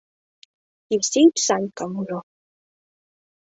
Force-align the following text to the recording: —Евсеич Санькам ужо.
—Евсеич 0.95 1.35
Санькам 1.47 1.91
ужо. 2.01 2.19